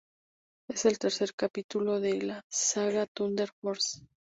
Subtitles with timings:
[0.67, 3.99] Es el tercer capítulo de la saga Thunder Force.